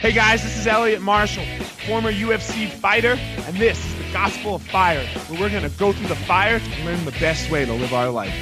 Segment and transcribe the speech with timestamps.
[0.00, 1.44] Hey guys, this is Elliot Marshall,
[1.86, 5.92] former UFC fighter, and this is the Gospel of Fire, where we're going to go
[5.92, 8.32] through the fire to learn the best way to live our life.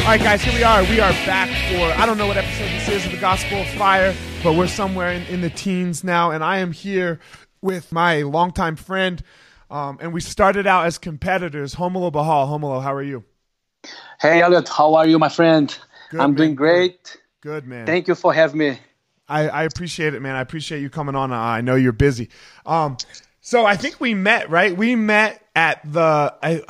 [0.00, 0.84] All right, guys, here we are.
[0.84, 3.68] We are back for, I don't know what episode this is of the Gospel of
[3.74, 7.20] Fire, but we're somewhere in, in the teens now, and I am here
[7.60, 9.22] with my longtime friend,
[9.70, 11.74] um, and we started out as competitors.
[11.74, 12.58] Romulo Barral.
[12.58, 13.22] Romulo, how are you?
[14.18, 15.78] Hey, Elliot, how are you, my friend?
[16.10, 16.36] Good, I'm man.
[16.36, 17.18] doing great.
[17.40, 17.86] Good, man.
[17.86, 18.78] Thank you for having me.
[19.28, 20.36] I, I appreciate it, man.
[20.36, 21.32] I appreciate you coming on.
[21.32, 22.28] I know you're busy.
[22.64, 22.96] Um,
[23.40, 24.76] so I think we met, right?
[24.76, 26.62] We met at the I,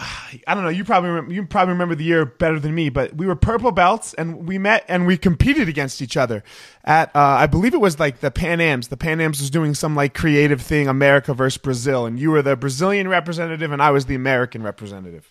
[0.46, 0.68] I don't know.
[0.68, 3.72] You probably remember, you probably remember the year better than me, but we were purple
[3.72, 6.44] belts and we met and we competed against each other
[6.84, 8.88] at uh, I believe it was like the Pan Am's.
[8.88, 12.42] The Pan Am's was doing some like creative thing, America versus Brazil, and you were
[12.42, 15.30] the Brazilian representative and I was the American representative.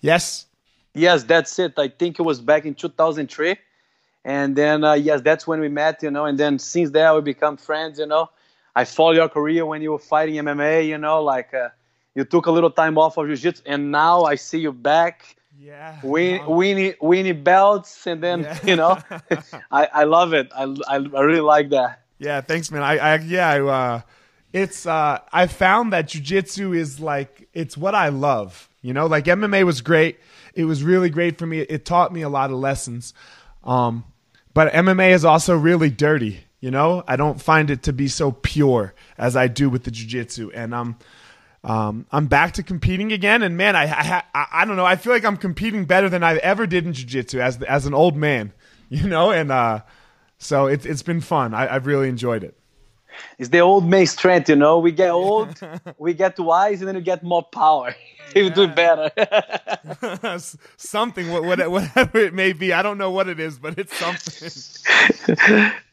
[0.00, 0.46] Yes.
[0.96, 1.74] Yes, that's it.
[1.78, 3.56] I think it was back in 2003.
[4.24, 6.24] And then, uh, yes, that's when we met, you know.
[6.24, 8.30] And then since then, we become friends, you know.
[8.74, 11.68] I follow your career when you were fighting MMA, you know, like uh,
[12.14, 13.62] you took a little time off of jiu-jitsu.
[13.66, 15.98] And now I see you back Yeah.
[16.02, 18.06] win, Um, winning, winning belts.
[18.06, 18.58] And then, Yeah.
[18.64, 18.98] you know,
[19.70, 20.50] I, I love it.
[20.54, 22.02] I, I, I really like that.
[22.18, 22.82] Yeah, thanks, man.
[22.82, 24.00] I, I yeah, I, uh,
[24.52, 28.70] it's uh, I found that jujitsu is like it's what I love.
[28.86, 30.20] You know, like MMA was great.
[30.54, 31.58] It was really great for me.
[31.58, 33.14] It taught me a lot of lessons.
[33.64, 34.04] Um,
[34.54, 36.44] but MMA is also really dirty.
[36.60, 39.90] You know, I don't find it to be so pure as I do with the
[39.90, 40.96] jujitsu, and I'm.
[41.64, 44.84] Um, I'm back to competing again, and man, I, I I don't know.
[44.84, 47.94] I feel like I'm competing better than I ever did in jiu-jitsu as as an
[47.94, 48.52] old man,
[48.88, 49.32] you know.
[49.32, 49.80] And uh,
[50.38, 51.54] so it's it's been fun.
[51.54, 52.56] I, I've really enjoyed it.
[53.38, 54.78] It's the old man strength, you know.
[54.78, 55.58] We get old,
[55.98, 57.94] we get wise, and then you get more power.
[58.34, 59.10] you do it better.
[60.76, 62.72] something, what, what, whatever it may be.
[62.72, 64.50] I don't know what it is, but it's something.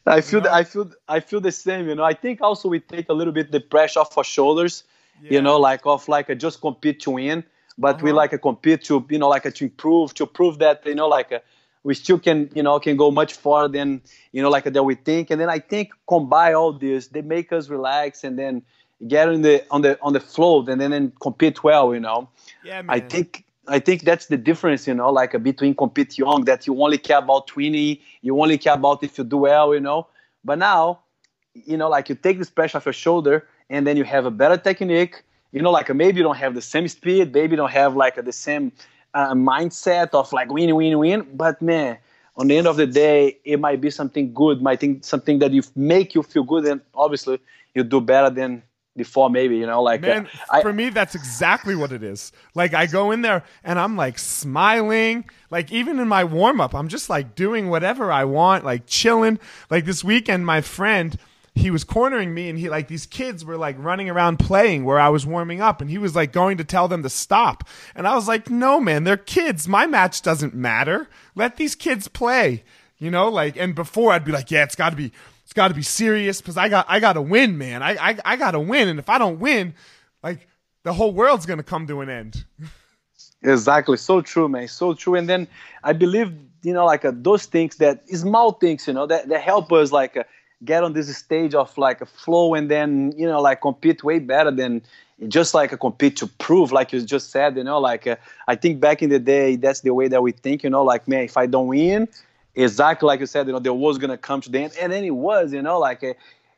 [0.06, 2.04] I feel the, I feel I feel the same, you know.
[2.04, 4.84] I think also we take a little bit the pressure off our shoulders,
[5.22, 5.32] Yeah.
[5.34, 7.44] you know, like off like a just compete to win,
[7.78, 8.16] but we Uh-huh.
[8.22, 11.08] like a compete to you know like a, to improve to prove that you know
[11.08, 11.40] like a,
[11.84, 14.02] we still can you know can go much farther than
[14.32, 17.52] you know like that we think, and then I think combine all this, they make
[17.52, 18.62] us relax and then
[19.06, 22.28] get in the on the on the flow and then, then compete well, you know.
[22.64, 22.96] Yeah, man.
[22.96, 26.80] I think I think that's the difference, you know, like between compete young that you
[26.82, 30.06] only care about winning, you only care about if you do well, you know.
[30.44, 31.00] But now,
[31.54, 34.30] you know, like you take this pressure off your shoulder, and then you have a
[34.30, 35.22] better technique.
[35.52, 38.22] You know, like maybe you don't have the same speed, maybe you don't have like
[38.22, 38.72] the same
[39.14, 41.26] uh, mindset of like win, win, win.
[41.34, 41.98] But man,
[42.36, 45.52] on the end of the day, it might be something good, might think something that
[45.52, 47.38] you make you feel good, and obviously
[47.74, 48.62] you do better than
[48.96, 49.30] before.
[49.30, 52.32] Maybe you know, like uh, Man, I, for me, that's exactly what it is.
[52.54, 55.24] Like, I go in there and I'm like smiling.
[55.50, 59.38] Like, even in my warm up, I'm just like doing whatever I want, like chilling.
[59.70, 61.16] Like, this weekend, my friend,
[61.54, 64.98] he was cornering me and he, like, these kids were like running around playing where
[64.98, 67.68] I was warming up and he was like going to tell them to stop.
[67.94, 69.68] And I was like, no, man, they're kids.
[69.68, 71.08] My match doesn't matter.
[71.34, 72.64] Let these kids play.
[72.98, 75.12] You know, like, and before I'd be like, yeah, it's got to be
[75.44, 77.82] it's got to be serious because I got I got to win, man.
[77.82, 79.74] I, I I got to win, and if I don't win,
[80.22, 80.48] like
[80.84, 82.44] the whole world's gonna come to an end.
[83.42, 85.16] Exactly, so true, man, so true.
[85.16, 85.48] And then
[85.82, 86.32] I believe,
[86.62, 89.92] you know, like uh, those things that small things, you know, that, that help us
[89.92, 90.24] like uh,
[90.64, 94.18] get on this stage of like a flow, and then you know, like compete way
[94.18, 94.82] better than
[95.28, 98.16] just like a compete to prove, like you just said, you know, like uh,
[98.48, 101.06] I think back in the day, that's the way that we think, you know, like
[101.06, 102.08] man, if I don't win,
[102.54, 105.04] exactly like you said, you know, there was gonna come to the end, and then
[105.04, 106.14] it was, you know, like uh,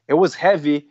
[0.09, 0.87] it was heavy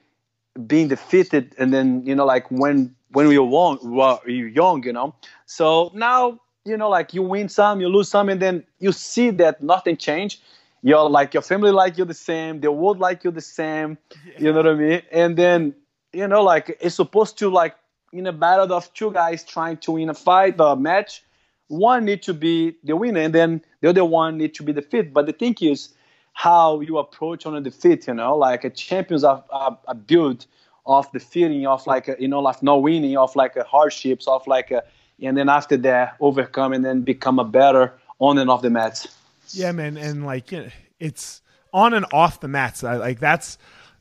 [0.68, 4.84] being defeated and then you know like when when we were young, well, you're young
[4.84, 5.14] you know.
[5.46, 9.30] So now you know like you win some you lose some and then you see
[9.32, 10.42] that nothing changed
[10.85, 13.97] you're like your family like you the same the world like you the same
[14.38, 15.01] you know what i mean?
[15.12, 15.73] And then
[16.13, 17.75] you know like it's supposed to like
[18.13, 21.23] in a battle of two guys trying to win a fight or a match
[21.70, 24.82] one need to be the winner and then the other one need to be the
[24.82, 25.90] defeated but the thing is
[26.34, 30.46] how you approach on a defeat you know like a champions are, are, are built
[30.85, 34.28] of the feeling of like a, you know like no winning of like a hardships
[34.28, 34.84] of like a
[35.20, 39.08] and then after that overcome and then become a better on and off the mats
[39.52, 40.53] Yeah, man, and like
[41.00, 41.42] it's
[41.74, 42.84] on and off the mats.
[42.84, 43.58] I, like that's,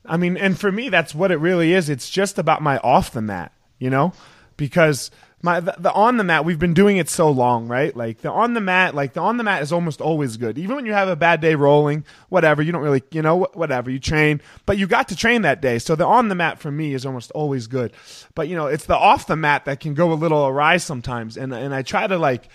[0.06, 1.88] I mean, and for me, that's what it really is.
[1.88, 4.12] It's just about my off the mat, you know,
[4.56, 5.10] because
[5.44, 7.94] my the, the on the mat we've been doing it so long, right?
[7.94, 10.56] Like the on the mat, like the on the mat is almost always good.
[10.56, 13.90] Even when you have a bad day rolling, whatever, you don't really, you know, whatever
[13.90, 15.78] you train, but you got to train that day.
[15.78, 17.92] So the on the mat for me is almost always good.
[18.34, 21.36] But you know, it's the off the mat that can go a little awry sometimes,
[21.36, 22.48] and and I try to like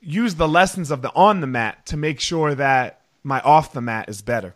[0.00, 3.80] use the lessons of the on the mat to make sure that my off the
[3.80, 4.54] mat is better.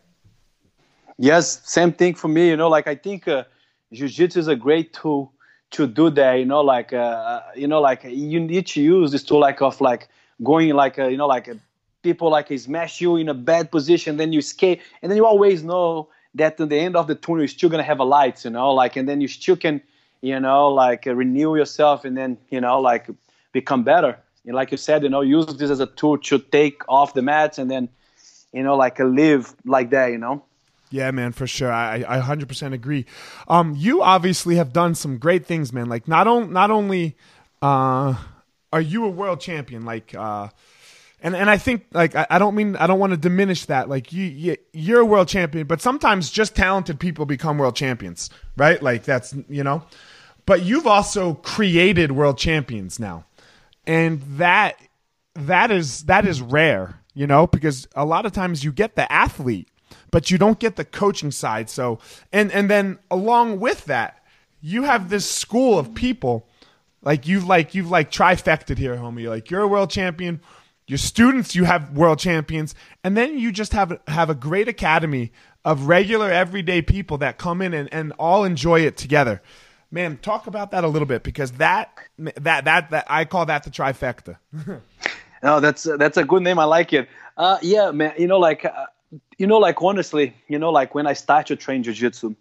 [1.19, 2.49] Yes, same thing for me.
[2.49, 3.45] You know, like I think uh,
[3.93, 5.33] jiu-jitsu is a great tool
[5.73, 6.35] to do that.
[6.35, 9.63] You know, like uh, uh you know, like you need to use this tool like
[9.63, 10.09] of like
[10.43, 11.59] going like uh, you know like a,
[12.03, 15.63] people like smash you in a bad position, then you escape, and then you always
[15.63, 18.45] know that at the end of the tunnel you're still gonna have a light.
[18.45, 19.81] You know, like and then you still can
[20.21, 23.07] you know like uh, renew yourself and then you know like
[23.53, 24.19] become better.
[24.47, 27.23] And like you said, you know, use this as a tool to take off the
[27.23, 27.89] mats and then
[28.53, 30.11] you know like a live like that.
[30.13, 30.45] You know.
[30.91, 31.73] Yeah, man, for sure.
[31.73, 33.05] I, I 100% agree.
[33.49, 35.89] Um, you obviously have done some great things, man.
[35.89, 37.17] Like not on, not only
[37.61, 38.15] uh,
[38.73, 40.51] are you a world champion, like uh,
[41.21, 43.89] and and I think like I, I don't mean I don't want to diminish that.
[43.89, 48.31] Like you, you you're a world champion, but sometimes just talented people become world champions,
[48.57, 48.81] right?
[48.83, 49.83] Like that's you know.
[50.47, 53.25] But you've also created world champions now,
[53.87, 54.77] and that
[55.35, 59.11] that is that is rare, you know, because a lot of times you get the
[59.11, 59.69] athlete
[60.15, 61.69] but you don't get the coaching side.
[61.69, 61.99] So,
[62.33, 64.25] and and then along with that,
[64.61, 66.49] you have this school of people
[67.03, 69.29] like you've like you've like trifected here, homie.
[69.29, 70.41] Like you're a world champion.
[70.87, 75.33] Your students, you have world champions, and then you just have have a great academy
[75.65, 79.43] of regular everyday people that come in and, and all enjoy it together.
[79.95, 83.63] Man, talk about that a little bit because that that that that I call that
[83.63, 84.39] the trifecta.
[85.41, 86.59] no, that's that's a good name.
[86.59, 87.09] I like it.
[87.37, 88.13] Uh, yeah, man.
[88.19, 88.87] You know, like uh,
[89.39, 92.35] you know, like honestly, you know, like when I started to train jiu-jitsu,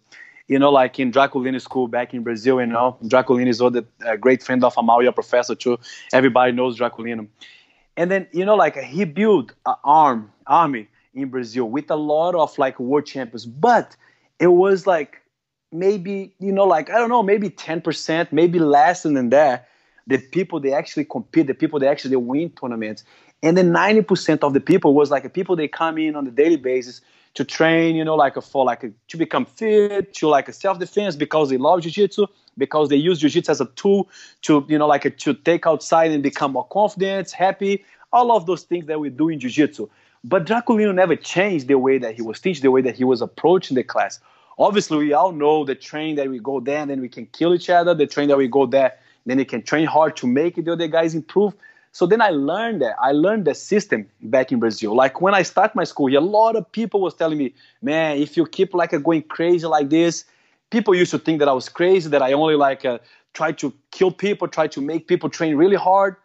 [0.48, 4.42] you know, like in Draculino school back in Brazil, you know, Draculino is uh, great
[4.42, 5.78] friend of Amalia professor too.
[6.12, 7.28] Everybody knows Draculino.
[7.96, 12.34] And then, you know, like he built an arm, army in Brazil with a lot
[12.34, 13.94] of like world champions, but
[14.40, 15.20] it was like
[15.74, 19.68] maybe, you know, like, I don't know, maybe 10%, maybe less than that.
[20.06, 23.04] The people they actually compete, the people they actually win tournaments
[23.44, 26.30] and then 90% of the people was like the people they come in on a
[26.30, 27.02] daily basis
[27.34, 31.50] to train you know like for like to become fit to like a self-defense because
[31.50, 32.26] they love jiu-jitsu
[32.56, 34.08] because they use jiu-jitsu as a tool
[34.42, 38.62] to you know like to take outside and become more confident happy all of those
[38.62, 39.88] things that we do in jiu-jitsu
[40.26, 43.20] but Draculino never changed the way that he was teaching the way that he was
[43.20, 44.20] approaching the class
[44.58, 47.54] obviously we all know the train that we go there and then we can kill
[47.54, 48.94] each other the train that we go there
[49.26, 51.54] then you can train hard to make the other guys improve
[51.94, 52.96] so then I learned that.
[53.00, 54.96] I learned the system back in Brazil.
[54.96, 58.36] Like when I start my school a lot of people was telling me, man, if
[58.36, 60.24] you keep like going crazy like this,
[60.70, 62.98] people used to think that I was crazy, that I only like uh,
[63.32, 66.16] try to kill people, try to make people train really hard.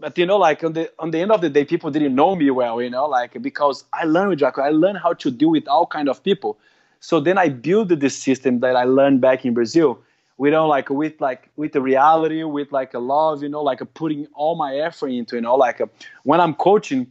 [0.00, 2.34] But you know, like on the on the end of the day, people didn't know
[2.34, 5.50] me well, you know, like because I learned with Draco, I learned how to deal
[5.50, 6.58] with all kind of people.
[7.00, 10.02] So then I built this system that I learned back in Brazil
[10.40, 13.82] we don't like with like with the reality with like a love you know like
[13.82, 15.88] a putting all my effort into you know like a,
[16.22, 17.06] when i'm coaching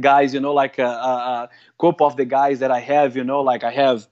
[0.00, 1.48] guys you know like a, a,
[2.00, 4.08] of the guys that i have you know like i have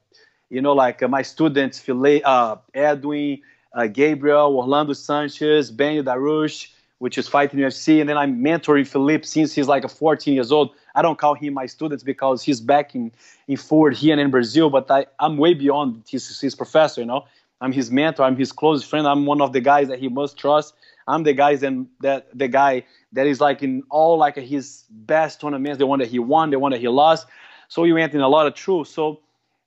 [0.50, 3.40] you know like uh, my students Philip, uh, edwin
[3.72, 6.68] uh, gabriel orlando sanchez ben Dariush
[6.98, 10.50] which is fighting UFC, and then I'm mentoring Philippe since he's like a 14 years
[10.50, 10.70] old.
[10.98, 13.12] I don't call him my students because he's back in,
[13.46, 17.06] in Ford here and in Brazil, but I, I'm way beyond his, his professor, you
[17.06, 17.24] know.
[17.60, 18.24] I'm his mentor.
[18.24, 19.06] I'm his close friend.
[19.06, 20.74] I'm one of the guys that he must trust.
[21.06, 25.40] I'm the guys and that the guy that is like in all like his best
[25.40, 27.28] tournaments, the one that he won, the one that he lost.
[27.68, 28.88] So he went in a lot of truth.
[28.88, 29.20] So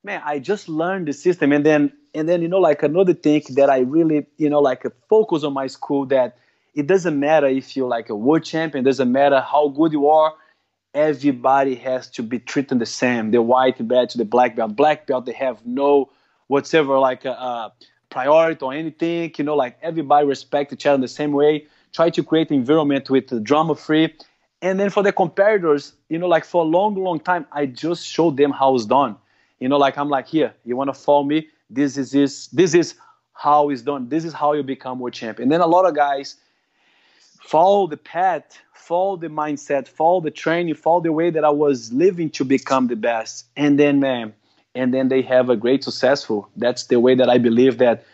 [0.04, 3.42] man, I just learned the system, and then and then you know like another thing
[3.52, 6.38] that I really you know like a focus on my school that
[6.76, 10.34] it doesn't matter if you're like a world champion, doesn't matter how good you are.
[10.94, 13.32] Everybody has to be treated the same.
[13.32, 14.76] The white belt to the black belt.
[14.76, 16.10] Black belt, they have no
[16.48, 17.74] whatever like a, a
[18.10, 19.34] priority or anything.
[19.38, 21.68] You know, like everybody respect each other in the same way.
[21.94, 24.14] Try to create an environment with drama free.
[24.62, 28.06] And then for the competitors, you know, like for a long, long time, I just
[28.06, 29.16] showed them how it's done.
[29.60, 31.48] You know, like I'm like, here, you want to follow me?
[31.70, 32.48] This is this.
[32.48, 32.96] This is
[33.34, 34.10] how it's done.
[34.10, 35.46] This is how you become world champion.
[35.46, 36.36] And then a lot of guys
[37.52, 41.92] follow the path, follow the mindset, follow the training, follow the way that I was
[41.92, 43.46] living to become the best.
[43.58, 44.34] And then, man,
[44.74, 46.50] and then they have a great successful.
[46.56, 48.06] That's the way that I believe that.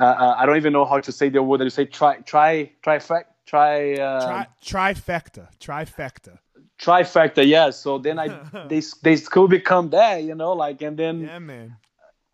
[0.00, 1.84] Uh, uh I don't even know how to say the word that you say.
[1.84, 2.98] Try, try, try,
[3.44, 3.92] try.
[3.92, 6.38] Uh, tri- trifecta, trifecta.
[6.78, 7.68] Trifecta, yeah.
[7.70, 8.28] So then I,
[8.70, 11.20] they, they could become that, you know, like, and then.
[11.20, 11.76] Yeah, man.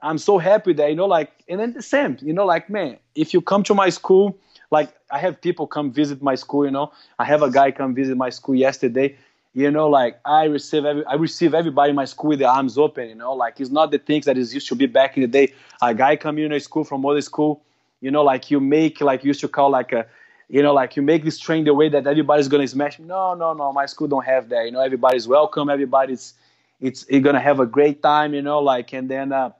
[0.04, 2.99] I'm so happy that you know, like, and then the same, you know, like, man,
[3.14, 4.37] if you come to my school,
[4.73, 6.93] like, I have people come visit my school, you know.
[7.19, 9.17] I have a guy come visit my school yesterday
[9.55, 12.79] you know, like I receive every, I receive everybody in my school with the arms
[12.79, 15.23] open, you know, like it's not the things that is used to be back in
[15.23, 15.52] the day.
[15.83, 17.62] A guy coming in a school from other school,
[18.00, 20.07] you know, like you make like you used to call like a
[20.49, 22.99] you know, like you make this train the way that everybody's gonna smash.
[22.99, 23.73] No, no, no.
[23.73, 24.67] My school don't have that.
[24.67, 25.71] You know, everybody's welcome.
[25.71, 26.35] Everybody's
[26.81, 28.35] it's you're gonna have a great time.
[28.35, 29.50] You know, like and then uh,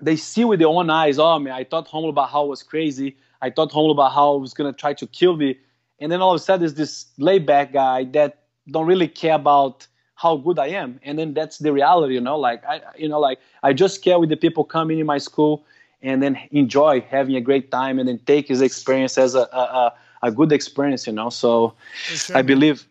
[0.00, 1.18] they see with their own eyes.
[1.18, 3.16] Oh man, I thought I was crazy.
[3.44, 5.58] I thought about how he was gonna try to kill me,
[6.00, 8.30] and then all of a sudden there's this laid back guy that
[8.70, 12.14] don't really care about how good I am, and then that's the reality.
[12.14, 15.06] You know, like I, you know, like I just care with the people coming in
[15.06, 15.64] my school
[16.00, 19.92] and then enjoy having a great time and then take his experience as a, a,
[20.22, 21.30] a good experience, you know.
[21.30, 22.86] So sure, I believe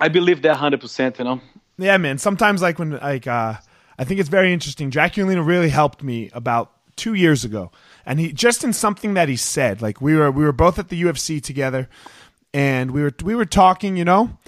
[0.00, 1.40] I believe that hundred percent, you know.
[1.78, 2.16] Yeah, man.
[2.18, 3.54] Sometimes like when like uh
[3.98, 4.90] I think it's very interesting.
[4.90, 7.70] Draculino really helped me about two years ago.
[8.06, 10.88] And he just in something that he said, like we were we were both at
[10.88, 11.88] the UFC together
[12.54, 14.38] and we were we were talking, you know,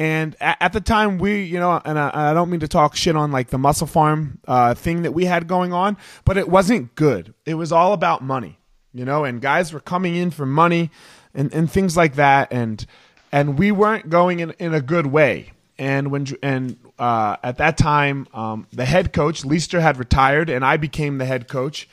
[0.00, 3.16] and at, the time, we, you know, and I, I, don't mean to talk shit
[3.16, 7.34] on like the MusclePharm uh, thing that we had going on, but it wasn't good.
[7.44, 8.58] It was all about money,
[8.94, 10.90] you know, and guys were coming in for money
[11.34, 12.50] and, and things like that.
[12.50, 12.86] And,
[13.30, 15.52] and we weren't going in, in a good way.
[15.76, 20.64] And when, and, uh, at that time, um, the head coach, Leister, had retired, and
[20.64, 21.86] I became the head coach.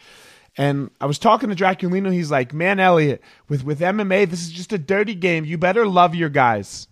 [0.57, 2.11] And I was talking to Draculino.
[2.11, 5.45] He's like, "Man, Elliot, with with MMA, this is just a dirty game.
[5.45, 6.87] You better love your guys."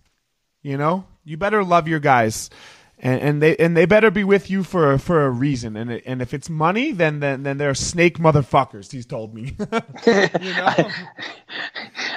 [0.62, 2.50] You know, you better love your guys,
[2.98, 5.76] and, and they and they better be with you for for a reason.
[5.76, 8.90] And it, and if it's money, then then then they're snake motherfuckers.
[8.90, 9.56] He's told me.
[10.06, 10.74] you know,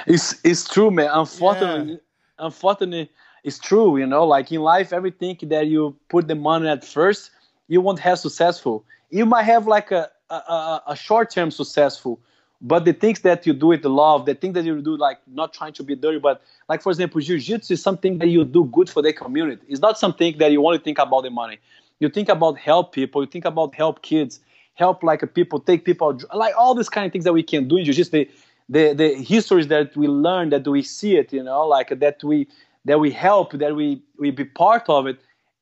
[0.06, 1.10] it's it's true, man.
[1.12, 1.98] Unfortunately, yeah.
[2.46, 3.10] unfortunately,
[3.44, 3.98] it's true.
[3.98, 7.30] You know, like in life, everything that you put the money at first,
[7.68, 8.84] you won't have successful.
[9.10, 12.20] You might have like a a, a short term successful,
[12.60, 15.52] but the things that you do with love, the things that you do like not
[15.52, 18.88] trying to be dirty, but like for example, jiu-jitsu is something that you do good
[18.90, 19.62] for the community.
[19.68, 21.58] It's not something that you only think about the money.
[21.98, 23.22] You think about help people.
[23.22, 24.40] You think about help kids,
[24.74, 27.76] help like people, take people like all these kind of things that we can do
[27.76, 28.10] in jiu-jitsu.
[28.10, 28.28] The,
[28.68, 32.46] the the histories that we learn, that we see it, you know, like that we
[32.84, 35.18] that we help, that we we be part of it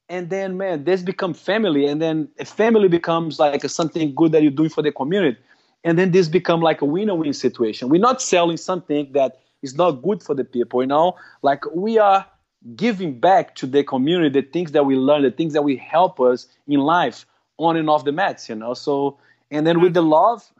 [0.08, 4.42] and then man this become family and then a family becomes like something good that
[4.42, 5.38] you're doing for the community.
[5.84, 7.88] And then this become like a win-win situation.
[7.88, 11.16] We're not selling something that is not good for the people you know?
[11.42, 12.26] Like we are
[12.74, 16.20] giving back to the community the things that we learn the things that will help
[16.20, 17.24] us in life
[17.58, 18.74] on and off the mats you know?
[18.74, 19.18] So
[19.50, 20.50] and then with the love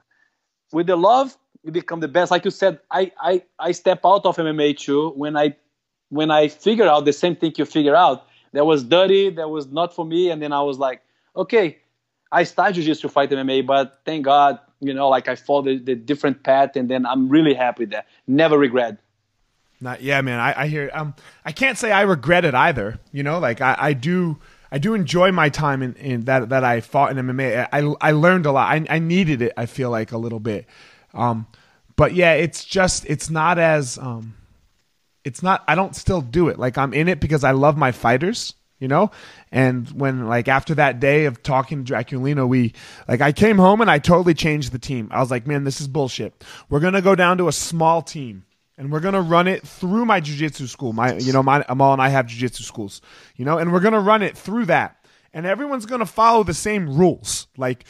[0.72, 2.30] with the love you become the best.
[2.30, 5.56] Like you said i i i step out of mma too when i
[6.10, 9.66] when i figure out the same thing you figure out that was dirty that was
[9.68, 11.02] not for me and then i was like
[11.36, 11.78] okay
[12.32, 15.94] i started to fight mma but thank god you know like i followed the, the
[15.94, 18.98] different path and then i'm really happy there never regret
[19.80, 21.14] not yeah man i, I hear um
[21.44, 24.38] i can't say i regret it either you know like i, I do
[24.70, 27.68] I do enjoy my time in, in that that I fought in MMA.
[27.72, 28.70] I, I learned a lot.
[28.70, 29.52] I, I needed it.
[29.56, 30.66] I feel like a little bit,
[31.14, 31.46] um,
[31.96, 34.34] but yeah, it's just it's not as um,
[35.28, 35.62] it's not.
[35.68, 36.58] I don't still do it.
[36.58, 39.10] Like I'm in it because I love my fighters, you know?
[39.52, 42.72] And when like after that day of talking to draculino we
[43.06, 45.08] like i came home and i totally changed the team.
[45.12, 46.42] I was like man this is bullshit.
[46.70, 48.44] We're gonna go down to a small team
[48.78, 50.94] and we're gonna run it through my jiu-jitsu school.
[50.94, 53.02] My you know my amal and i have jiu-jitsu schools
[53.36, 53.58] you know?
[53.58, 54.96] And we're gonna run it through that.
[55.34, 57.48] And everyone's gonna follow the same rules.
[57.56, 57.84] Like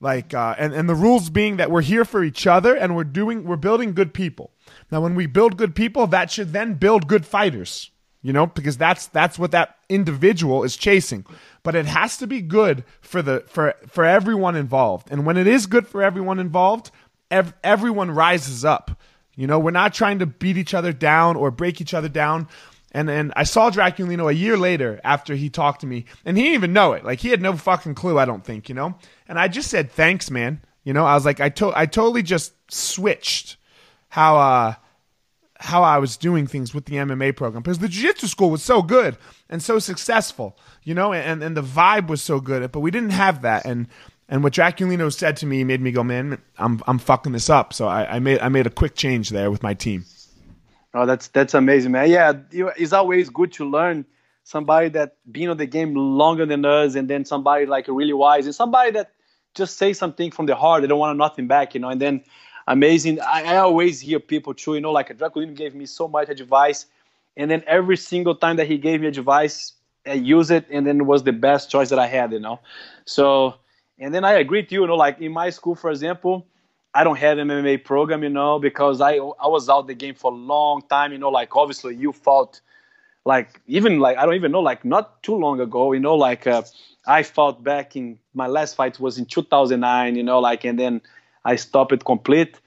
[0.00, 3.04] like uh, and, and the rules being that we're here for each other and we're
[3.04, 4.53] doing we're building good people
[4.94, 7.90] now when we build good people that should then build good fighters
[8.24, 11.26] you know, because that's that's what that individual is chasing.
[11.62, 15.08] But it has to be good for the for for everyone involved.
[15.10, 16.90] And when it is good for everyone involved,
[17.30, 18.98] ev- everyone rises up.
[19.36, 22.48] You know, we're not trying to beat each other down or break each other down.
[22.92, 26.44] And and I saw Draculino a year later after he talked to me, and he
[26.44, 27.04] didn't even know it.
[27.04, 28.18] Like he had no fucking clue.
[28.18, 28.94] I don't think you know.
[29.28, 30.62] And I just said thanks, man.
[30.82, 33.58] You know, I was like, I to- I totally just switched
[34.08, 34.74] how uh
[35.64, 38.82] how I was doing things with the MMA program because the jiu-jitsu school was so
[38.82, 39.16] good
[39.48, 43.10] and so successful, you know, and, and the vibe was so good, but we didn't
[43.10, 43.64] have that.
[43.64, 43.88] And
[44.28, 47.72] and what Draculino said to me made me go, man, I'm I'm fucking this up.
[47.72, 50.04] So I, I made I made a quick change there with my team.
[50.92, 52.10] Oh, that's that's amazing, man.
[52.10, 54.06] Yeah, it's always good to learn
[54.44, 58.46] somebody that been on the game longer than us, and then somebody like really wise,
[58.46, 59.10] and somebody that
[59.54, 60.82] just say something from the heart.
[60.82, 61.88] They don't want nothing back, you know.
[61.88, 62.24] And then
[62.66, 63.20] amazing.
[63.20, 66.86] I, I always hear people too, you know, like Draculino gave me so much advice,
[67.36, 69.72] and then every single time that he gave me advice,
[70.06, 72.60] I use it, and then it was the best choice that I had, you know.
[73.06, 73.54] So,
[73.98, 76.46] and then I agree with you, you know, like in my school, for example,
[76.94, 80.14] I don't have an MMA program, you know, because I I was out the game
[80.14, 82.60] for a long time, you know, like obviously you fought,
[83.24, 86.46] like even like I don't even know, like not too long ago, you know, like
[86.46, 86.62] uh,
[87.06, 91.00] I fought back in my last fight was in 2009, you know, like and then
[91.44, 92.60] I stopped it complete.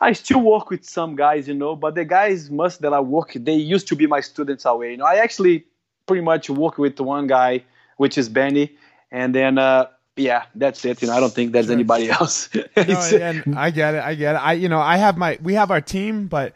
[0.00, 3.32] I still work with some guys, you know, but the guys must that I work,
[3.34, 4.92] they used to be my students away.
[4.92, 5.64] You know, I actually
[6.06, 7.64] pretty much work with one guy,
[7.96, 8.76] which is Benny,
[9.10, 9.86] and then uh,
[10.16, 11.02] yeah, that's it.
[11.02, 11.74] You know, I don't think there's sure.
[11.74, 12.48] anybody else.
[12.54, 14.02] no, and I get it.
[14.02, 14.38] I get it.
[14.38, 16.54] I you know, I have my we have our team, but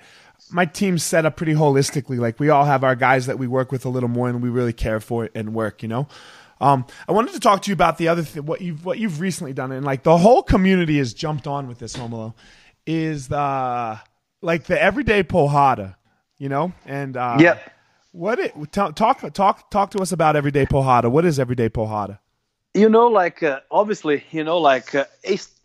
[0.51, 2.19] my team's set up pretty holistically.
[2.19, 4.51] Like we all have our guys that we work with a little more, and we
[4.51, 5.83] really care for it and work.
[5.83, 6.09] You know.
[6.63, 9.21] Um, I wanted to talk to you about the other thing, what you've what you've
[9.21, 12.35] recently done, and like the whole community has jumped on with this Romulo
[12.87, 14.01] is the
[14.41, 15.97] like the everyday porrada,
[16.39, 17.73] you know, and uh, yep.
[18.13, 21.11] What it talk talk talk talk to us about everyday porrada?
[21.11, 22.19] What is everyday porrada?
[22.75, 25.07] You know, like uh, obviously, you know, like uh,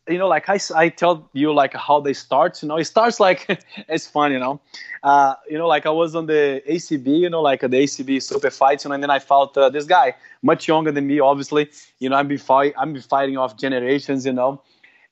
[0.08, 2.62] you know, like I, I tell you like how they start.
[2.62, 3.46] You know, it starts like
[3.90, 4.32] it's fun.
[4.32, 4.60] You know,
[5.04, 7.20] uh, you know, like I was on the ACB.
[7.20, 8.84] You know, like the ACB super fights.
[8.84, 11.20] You know, and then I fought uh, this guy much younger than me.
[11.20, 14.26] Obviously, you know, I've been fight I've been fighting off generations.
[14.26, 14.62] You know,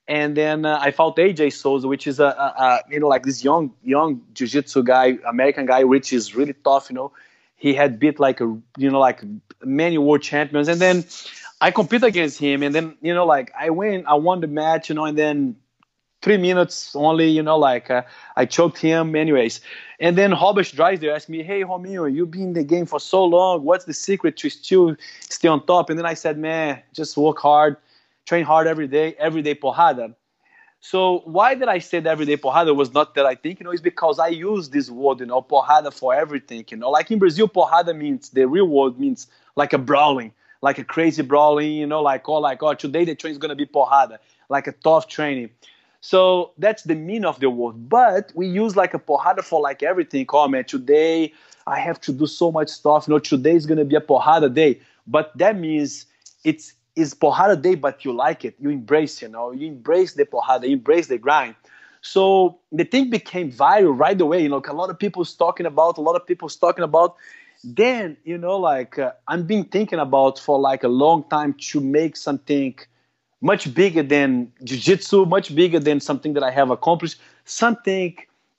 [0.08, 3.24] and then uh, I fought AJ Sousa, which is a, a, a, you know like
[3.24, 6.90] this young young jiu-jitsu guy, American guy, which is really tough.
[6.90, 7.12] You know,
[7.56, 8.46] he had beat like a
[8.78, 9.22] you know like
[9.64, 11.06] many world champions, and then
[11.62, 14.90] I compete against him, and then you know like I win, I won the match,
[14.90, 15.56] you know, and then
[16.22, 18.02] three minutes only, you know, like uh,
[18.36, 19.62] I choked him, anyways.
[20.00, 23.24] And then Robert Drysdale asked me, "Hey, Rominho, you've been in the game for so
[23.24, 23.64] long.
[23.64, 24.96] What's the secret to still
[25.30, 27.78] stay on top?" And then I said, "Man, just work hard."
[28.26, 30.14] train hard every day, everyday porrada.
[30.80, 33.72] So why did I say that everyday porrada was not that I think, you know,
[33.72, 36.92] it's because I use this word, you know, porrada for everything, you know.
[36.92, 40.34] Like in Brazil, porrada means, the real word means like a brawling,
[40.66, 43.50] like a crazy brawling, you know, like, oh, like, oh, today the train is going
[43.50, 44.18] to be porrada,
[44.50, 45.52] like a tough training.
[46.02, 47.88] So that's the meaning of the word.
[47.88, 50.26] But we use like a porrada for like everything.
[50.34, 51.34] Oh man, today
[51.68, 53.08] I have to do so much stuff.
[53.08, 54.80] You know, today is gonna be a porrada day.
[55.06, 56.08] But that means
[56.44, 58.56] it's is porrada day, but you like it.
[58.60, 61.56] You embrace, you know, you embrace the porrada, you embrace the grind.
[62.02, 64.42] So the thing became viral right away.
[64.42, 67.18] You know, a lot of people's talking about, a lot of people's talking about.
[67.66, 71.80] Then, you know, like uh, I've been thinking about for like a long time to
[71.80, 72.78] make something
[73.42, 78.16] much bigger than jiu-jitsu, much bigger than something that I have accomplished, something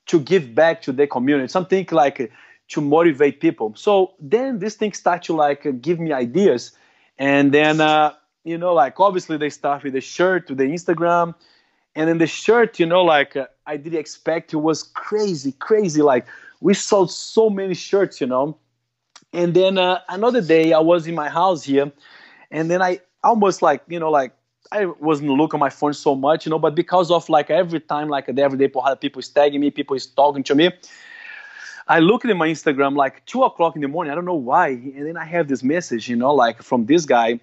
[0.06, 2.32] to give back to the community, something like
[2.68, 3.72] to motivate people.
[3.76, 6.72] So then this thing start to like give me ideas.
[7.18, 11.34] And then uh, you know, like obviously they start with the shirt, to the Instagram,
[11.94, 16.02] and then the shirt, you know, like uh, I didn't expect it was crazy, crazy.
[16.02, 16.26] Like
[16.60, 18.58] we sold so many shirts, you know.
[19.36, 21.92] And then uh, another day I was in my house here,
[22.50, 24.32] and then I almost like, you know, like
[24.72, 27.80] I wasn't looking at my phone so much, you know, but because of like every
[27.80, 30.70] time, like the everyday people is tagging me, people is talking to me.
[31.86, 34.10] I looked at my Instagram like two o'clock in the morning.
[34.10, 37.04] I don't know why, and then I have this message, you know, like from this
[37.04, 37.38] guy,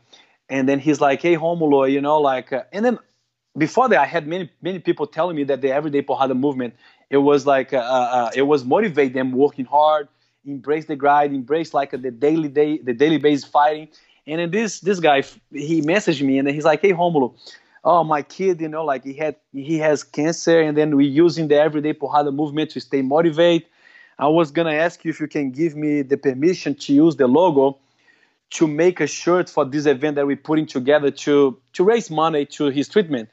[0.50, 2.98] and then he's like, "Hey, Romulo, you know, like," uh, and then
[3.56, 6.74] before that, I had many many people telling me that the everyday porrada movement
[7.12, 7.78] it was like uh,
[8.18, 10.08] uh, it was motivate them working hard,
[10.46, 13.88] embrace the grind, embrace like the daily day the daily base fighting.
[14.26, 17.36] And then this this guy he messaged me and then he's like, "Hey, Romulo."
[17.86, 21.50] Oh, my kid, you know, like he had he has cancer, and then we're using
[21.50, 23.68] the everyday porrada movement to stay motivated.
[24.20, 27.28] I was gonna ask you if you can give me the permission to use the
[27.28, 27.78] logo
[28.52, 32.46] to make a shirt for this event that we're putting together to to raise money
[32.46, 33.30] to his treatment.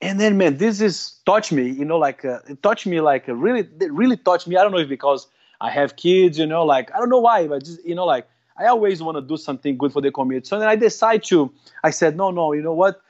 [0.00, 1.68] And then, man, this is touched me.
[1.70, 4.56] You know, like uh, it touched me, like uh, really, really touched me.
[4.56, 5.26] I don't know if because
[5.64, 8.28] I have kids, you know, like I don't know why, but just you know, like
[8.56, 10.46] I always want to do something good for the community.
[10.46, 11.50] So then I decide to.
[11.82, 13.00] I said, no, no, you know what?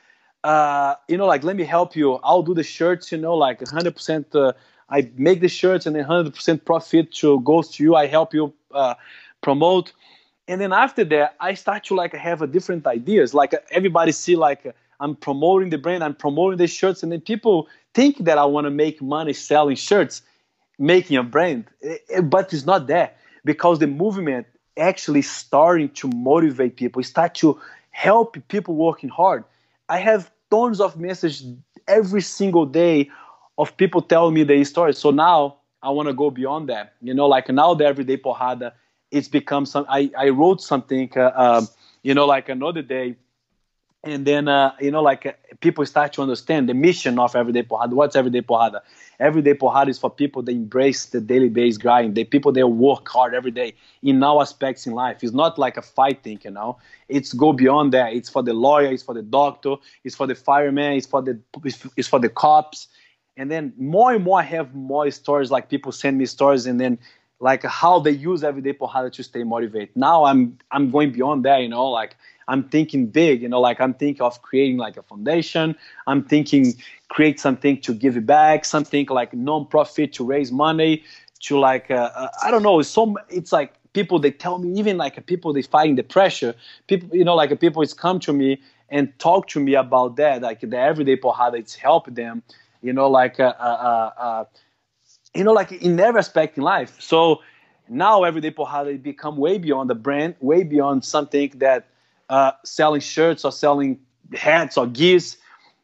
[0.43, 2.15] Uh, you know, like let me help you.
[2.29, 3.13] I'll do the shirts.
[3.13, 4.35] You know, like 100%.
[4.35, 4.53] Uh,
[4.89, 7.97] I make the shirts and then 100% profit to goes to you.
[7.97, 8.95] I help you uh,
[9.41, 9.93] promote
[10.49, 14.37] and then after that i start to like have a different ideas like everybody see
[14.37, 18.45] like i'm promoting the brand i'm promoting the shirts and then people think that i
[18.45, 20.23] want to make money selling shirts
[20.79, 21.65] making a brand
[22.25, 23.13] but it's not there
[23.45, 27.03] because the movement actually starting to motivate people.
[27.03, 27.61] Start to
[27.91, 29.45] help people working hard.
[29.89, 31.47] I have tons of messages
[31.87, 33.11] every single day
[33.57, 34.99] of people telling me their stories.
[34.99, 36.95] So now i want to go beyond that.
[37.03, 38.73] You know like now the everyday porrada
[39.11, 39.87] it's become some.
[39.89, 41.69] I I wrote something, uh, um,
[42.03, 43.15] you know, like another day,
[44.05, 47.63] and then uh, you know, like uh, people start to understand the mission of Everyday
[47.63, 47.93] Porrada.
[47.93, 48.81] What's Everyday Porrada?
[49.19, 52.15] Everyday Porrada is for people that embrace the daily base grind.
[52.15, 55.23] The people that work hard every day in all aspects in life.
[55.23, 56.79] It's not like a fight thing, you know.
[57.09, 58.13] It's go beyond that.
[58.13, 58.93] It's for the lawyer.
[58.93, 59.77] It's for the doctor.
[60.05, 60.95] It's for the fireman.
[60.95, 61.39] It's for the
[61.97, 62.89] it's for the cops.
[63.37, 65.51] And then more and more, I have more stories.
[65.51, 66.99] Like people send me stories, and then
[67.41, 69.97] like how they use everyday porrada to stay motivated.
[69.97, 72.17] Now I'm I'm going beyond that, you know, like
[72.49, 75.77] I'm thinking big, you know, like I'm thinking of creating like a foundation.
[76.07, 76.75] I'm thinking
[77.09, 81.03] create something to give it back, something like non-profit to raise money,
[81.41, 82.83] to like uh, uh, I don't know.
[82.83, 86.55] So it's like people they tell me even like people they fighting the pressure.
[86.87, 90.43] People you know like people is come to me and talk to me about that,
[90.43, 92.43] like the everyday porrada, it's helped them,
[92.83, 94.45] you know, like uh, uh, uh,
[95.35, 97.01] you know, like in every aspect in life.
[97.01, 97.41] So
[97.89, 101.87] now everyday porrada become way beyond the brand, way beyond something that
[102.35, 104.01] uh, selling shirts or selling
[104.35, 105.37] hats or gears.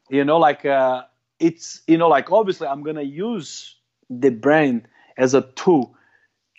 [0.08, 1.04] You know, like uh,
[1.38, 3.76] it's you know, like obviously I'm gonna use
[4.10, 5.94] the brand as a tool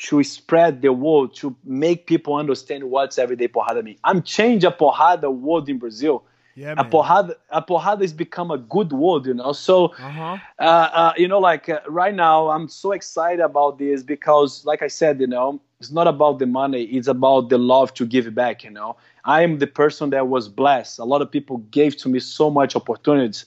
[0.03, 3.97] to spread the word to make people understand what's everyday porrada mean.
[4.05, 6.23] I'm changing a porrada world in Brazil.
[6.55, 6.91] Yeah, a man.
[6.91, 9.51] porrada, a has become a good word, you know.
[9.53, 10.37] So, Uh-huh.
[10.59, 14.81] uh, uh, you know, like uh, right now, I'm so excited about this because, like
[14.81, 18.33] I said, you know, it's not about the money; it's about the love to give
[18.33, 18.63] back.
[18.63, 20.99] You know, I am the person that was blessed.
[20.99, 23.45] A lot of people gave to me so much opportunities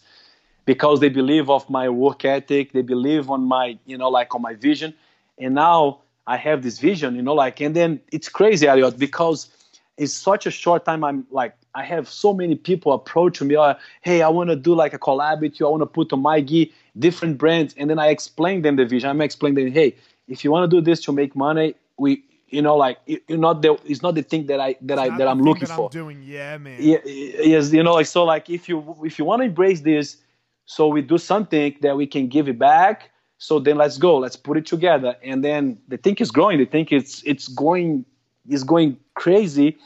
[0.64, 4.42] because they believe of my work ethic, they believe on my, you know, like on
[4.42, 4.94] my vision,
[5.38, 9.48] and now I have this vision, you know, like, and then it's crazy, Elliot, because
[9.98, 13.74] it's such a short time, I'm like, I have so many people approach me, uh,
[14.02, 16.20] hey, I want to do like a collab with you, I want to put on
[16.20, 19.10] my gi different brands, and then I explain them the vision.
[19.10, 19.96] I'm explaining them, hey,
[20.28, 23.38] if you want to do this to make money, we, you know, like, it, you're
[23.38, 25.86] not the, it's not the thing that I that I that I'm looking that for
[25.86, 26.22] I'm doing.
[26.22, 26.80] Yeah, man.
[26.80, 30.18] yeah, yes, you know, like so, like if you if you want to embrace this,
[30.66, 33.10] so we do something that we can give it back.
[33.38, 36.58] So then let's go, let's put it together, and then the thing is growing.
[36.58, 38.04] The thing it's it's going
[38.48, 39.76] is going crazy,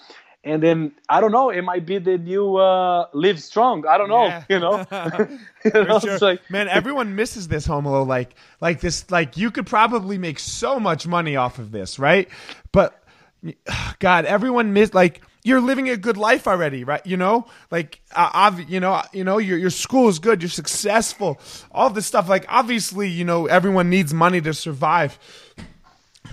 [0.45, 1.51] and then I don't know.
[1.51, 3.87] It might be the new uh, live strong.
[3.87, 4.27] I don't know.
[4.27, 4.45] Yeah.
[4.49, 4.87] You know,
[5.65, 6.19] You know, sure.
[6.19, 8.07] like- man, everyone misses this Romulo.
[8.07, 9.11] Like, like this.
[9.11, 12.29] Like, you could probably make so much money off of this, right?
[12.73, 13.03] But
[13.99, 14.95] God, everyone miss.
[14.95, 17.05] Like, you're living a good life already, right?
[17.07, 20.43] You know, like, uh, ob- you know, you know, your your school is good.
[20.43, 21.41] You're successful.
[21.73, 22.29] All this stuff.
[22.29, 25.19] Like, obviously, you know, everyone needs money to survive.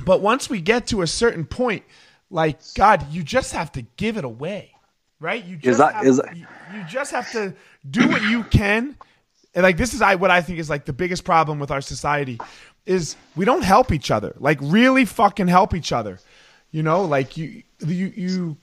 [0.04, 1.84] But once we get to a certain point,
[2.30, 4.72] like God, you just have to give it away,
[5.20, 5.44] right?
[5.44, 7.54] You just that- have, is that- you, you just have to
[7.90, 8.96] do what you can.
[9.54, 11.82] And like this is I what I think is like the biggest problem with our
[11.82, 12.40] society
[12.86, 14.36] is we don't help each other.
[14.40, 16.20] Like really fucking help each other.
[16.72, 18.58] You know, like you you you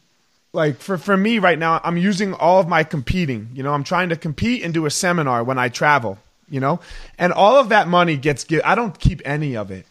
[0.52, 3.48] like for for me right now I'm using all of my competing.
[3.54, 6.18] You know, I'm trying to compete and do a seminar when I travel,
[6.50, 6.80] you know?
[7.18, 9.86] And all of that money gets give I don't keep any of it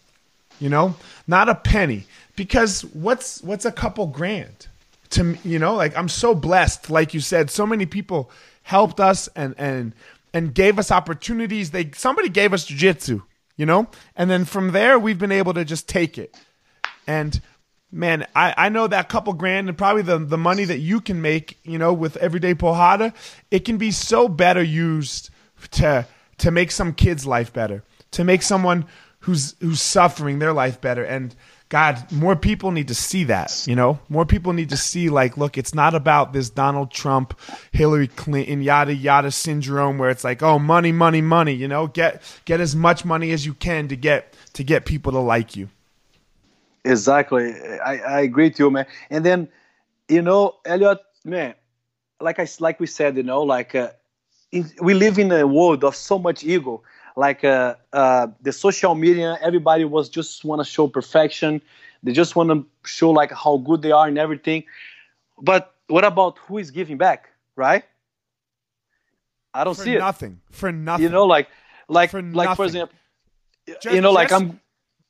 [0.60, 0.96] you know
[1.28, 4.68] not a penny because what's what's a couple grand
[5.12, 5.76] to you know?
[5.76, 8.32] Like i'm so blessed like you said so many people
[8.64, 9.94] helped us and and
[10.34, 11.72] and gave us opportunities.
[11.72, 13.22] They somebody gave us jiu-jitsu
[13.58, 13.88] you know?
[14.16, 16.36] And then from there we've been able to just take it.
[17.08, 17.40] And
[17.94, 21.22] man i i know that couple grand and probably the the money that you can
[21.22, 23.14] make you know with everyday porrada
[23.52, 25.30] it can be so better used
[25.72, 28.86] to to make some kid's life better to make someone
[29.22, 31.04] who's who's suffering their life better.
[31.04, 31.36] And
[31.72, 35.38] god more people need to see that you know more people need to see like
[35.38, 37.34] look it's not about this donald trump
[37.72, 42.22] hillary clinton yada yada syndrome where it's like oh money money money you know get
[42.46, 45.68] get as much money as you can to get to get people to like you
[46.84, 47.54] Exactly.
[47.86, 48.86] I, I agree with you, man.
[49.10, 49.50] And then,
[50.08, 51.54] you know, Elliot, man,
[52.20, 53.92] like I like we said, you know, like uh,
[54.82, 56.84] we live in a world of so much ego.
[57.16, 61.62] Like uh, uh, the social media, everybody was just want to show perfection.
[62.04, 64.64] They just want to show like how good they are and everything.
[65.42, 67.84] But what about who is giving back, right?
[69.54, 70.00] I don't for see it.
[70.00, 71.50] nothing for nothing You know, like,
[71.90, 72.96] like, For like for example,
[73.68, 74.60] Just- you know, like I'm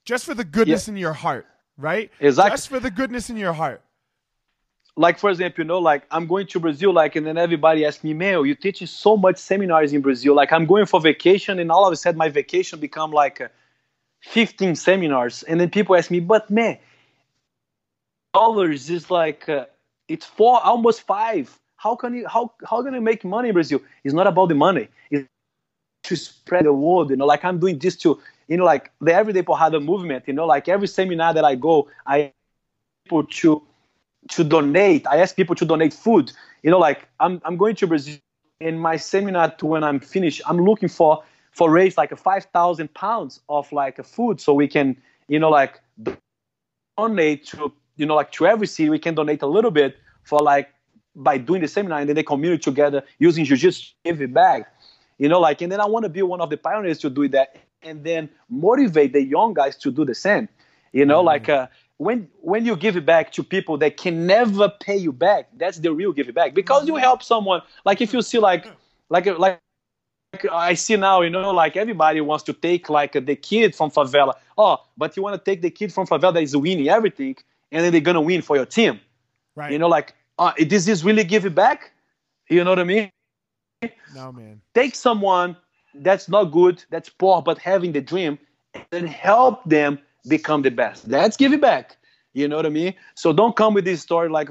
[0.05, 1.45] just for the goodness in your heart
[1.77, 2.51] right Exactly.
[2.51, 3.81] just for the goodness in your heart
[4.97, 8.03] like for example, you know, like I'm going to Brazil, like, and then everybody asks
[8.03, 10.35] me, "Mail, you teaching so much seminars in Brazil.
[10.35, 13.47] Like, I'm going for vacation, and all of a sudden, my vacation become like uh,
[14.21, 16.77] 15 seminars, and then people ask me, "But man,
[18.33, 19.65] dollars is like uh,
[20.07, 21.57] it's four, almost five.
[21.77, 23.81] How can you how how can you make money in Brazil?
[24.03, 24.89] It's not about the money.
[25.09, 25.27] It's
[26.03, 27.09] to spread the word.
[27.09, 30.25] You know, like I'm doing this to you know, like the everyday porrada movement.
[30.27, 32.33] You know, like every seminar that I go, I
[33.05, 33.63] people to
[34.29, 35.07] to donate.
[35.07, 36.31] I ask people to donate food.
[36.63, 38.17] You know, like I'm I'm going to Brazil
[38.59, 40.41] in my seminar to when I'm finished.
[40.45, 44.53] I'm looking for for raise like a five thousand pounds of like a food so
[44.53, 44.95] we can
[45.27, 45.79] you know like
[46.97, 50.39] donate to you know like to every city we can donate a little bit for
[50.39, 50.69] like
[51.15, 54.73] by doing the seminar and then the community together using jiu-jitsu to give it back
[55.17, 57.27] you know like and then i want to be one of the pioneers to do
[57.27, 60.47] that and then motivate the young guys to do the same
[60.93, 61.67] you know like uh,
[62.01, 65.77] when when you give it back to people that can never pay you back, that's
[65.77, 66.55] the real give it back.
[66.55, 68.65] Because you help someone, like if you see like
[69.09, 69.59] like like
[70.51, 74.33] I see now, you know, like everybody wants to take like the kid from favela.
[74.57, 77.35] Oh, but you want to take the kid from favela that is winning everything,
[77.71, 78.99] and then they're gonna win for your team.
[79.55, 79.71] Right.
[79.71, 81.91] You know, like uh, this is really give it back.
[82.49, 83.11] You know what I mean?
[84.15, 84.59] No man.
[84.73, 85.55] Take someone
[85.93, 88.39] that's not good, that's poor, but having the dream,
[88.91, 91.09] and help them become the best.
[91.09, 91.97] That's give it back.
[92.33, 92.93] You know what I mean?
[93.15, 94.49] So don't come with this story like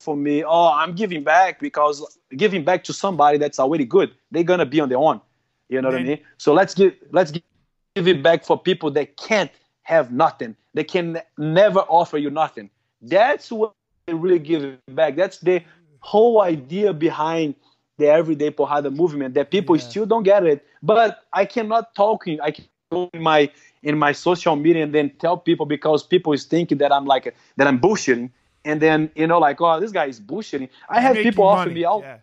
[0.00, 4.44] for me, oh, I'm giving back because giving back to somebody that's already good, they're
[4.44, 5.20] gonna be on their own.
[5.68, 6.20] You know what I mean?
[6.38, 9.50] So let's give let's give it back for people that can't
[9.82, 10.56] have nothing.
[10.74, 12.70] They can never offer you nothing.
[13.00, 13.72] That's what
[14.06, 15.16] they really give it back.
[15.16, 15.62] That's the
[16.00, 17.54] whole idea behind
[17.96, 19.82] the everyday porrada movement that people yeah.
[19.82, 20.66] still don't get it.
[20.82, 22.54] But I cannot talk in I
[23.12, 23.50] in my
[23.84, 27.34] in my social media and then tell people because people is thinking that I'm like
[27.56, 28.30] that I'm bullshitting.
[28.64, 30.68] And then you know like oh this guy is bullshitting.
[30.88, 32.18] I have people offer me all yeah.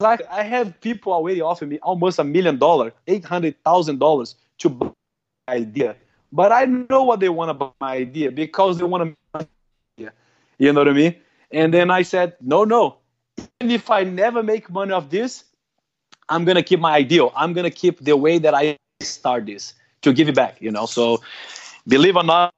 [0.00, 4.36] like i have people already offer me almost a million dollar eight hundred thousand dollars
[4.58, 4.92] to buy
[5.48, 5.96] my idea.
[6.32, 9.48] But i know what they want about my idea because they want to
[10.58, 11.14] you know what i mean?
[11.50, 12.98] And then i said no no.
[13.60, 15.44] Even if i never make money off this
[16.28, 17.32] i'm gonna keep my ideal.
[17.34, 19.74] I'm gonna keep the way that i start this
[20.06, 21.20] to give it back you know so
[21.86, 22.52] believe or not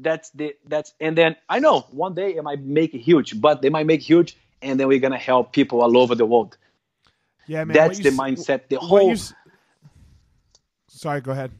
[0.00, 3.62] that's the that's and then I know one day it might make it huge, but
[3.62, 6.56] they might make huge, and then we're gonna help people all over the world.
[7.46, 7.74] Yeah, man.
[7.74, 8.68] That's the mindset.
[8.68, 9.14] The whole.
[10.88, 11.52] Sorry, go ahead.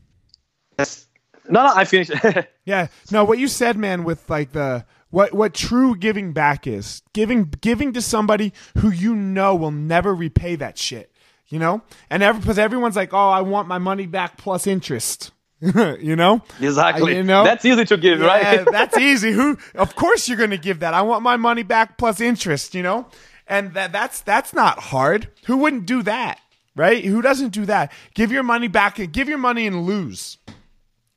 [0.79, 2.12] No, no, I finished.
[2.64, 3.24] yeah, no.
[3.24, 7.92] What you said, man, with like the what what true giving back is giving giving
[7.94, 11.12] to somebody who you know will never repay that shit.
[11.48, 15.32] You know, and every, because everyone's like, oh, I want my money back plus interest.
[15.61, 16.42] you know?
[16.61, 17.16] Exactly.
[17.16, 17.42] You know?
[17.42, 18.68] That's easy to give yeah, right?
[18.70, 19.32] that's easy.
[19.32, 20.94] Who of course you're going to give that.
[20.94, 23.06] I want my money back plus interest you know?
[23.46, 25.28] And that that's that's not hard.
[25.46, 26.38] Who wouldn't do that
[26.78, 27.04] right?
[27.04, 27.92] Who doesn't do that?
[28.14, 30.38] Give your money back and give your money and lose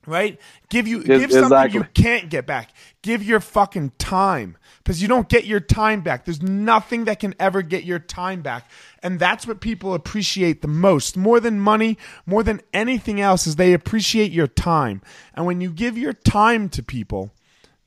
[0.08, 1.50] right give you give exactly.
[1.50, 6.02] something you can't get back give your fucking time because you don't get your time
[6.02, 6.26] back.
[6.26, 8.70] There's nothing that can ever get your time back.
[9.04, 11.16] And that's what people appreciate the most.
[11.16, 15.02] More than money, more than anything else, is they appreciate your time.
[15.36, 17.32] And when you give your time to people,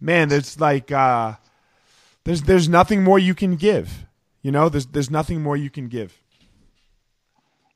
[0.01, 1.35] man, there's like uh,
[2.25, 4.07] there's there's nothing more you can give.
[4.43, 6.19] You know, there's there's nothing more you can give.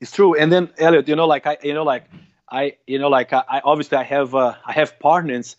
[0.01, 0.37] It's true.
[0.37, 2.05] And then Elliot, you know, like I, you know, like
[2.51, 5.57] I, you know, like I, I obviously I have uh, I have partners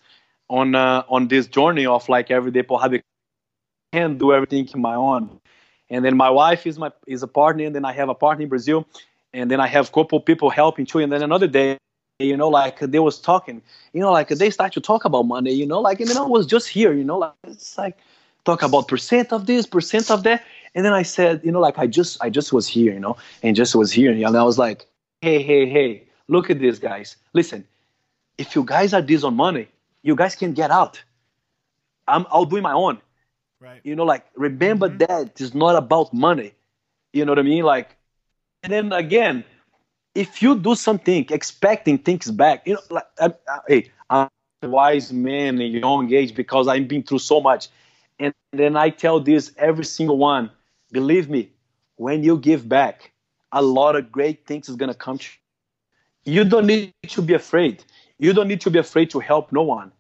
[0.49, 3.01] on uh, on this journey of like everyday porrada
[3.93, 5.39] can't do everything in my own.
[5.89, 8.43] And then my wife is my is a partner, and then I have a partner
[8.43, 8.87] in Brazil,
[9.33, 10.99] and then I have couple people helping too.
[10.99, 11.77] And then another day,
[12.19, 13.61] you know, like they was talking,
[13.93, 16.21] you know, like they start to talk about money, you know, like and then I
[16.21, 17.97] was just here, you know, like it's like
[18.45, 20.43] talk about percent of this, percent of that.
[20.75, 23.17] And then I said, you know, like I just I just was here, you know,
[23.41, 24.85] and just was here, and I was like,
[25.21, 27.17] hey, hey, hey, look at this, guys.
[27.33, 27.67] Listen,
[28.37, 29.67] if you guys are this on money,
[30.01, 31.03] you guys can get out.
[32.07, 32.99] I'm I'll do my own.
[33.59, 33.81] Right.
[33.83, 34.99] You know, like remember mm-hmm.
[34.99, 36.53] that it's not about money.
[37.11, 37.63] You know what I mean?
[37.63, 37.97] Like,
[38.63, 39.43] and then again,
[40.15, 44.29] if you do something expecting things back, you know, like, I, I, hey, I'm
[44.61, 47.67] a wise man in young age because I've been through so much,
[48.19, 50.51] and then I tell this every single one.
[50.91, 51.51] Believe me,
[51.97, 53.11] when you give back,
[53.51, 55.17] a lot of great things is gonna come.
[55.17, 55.27] To
[56.29, 56.43] you.
[56.45, 57.83] don't need to be afraid.
[58.17, 59.91] You don't need to be afraid to help no one.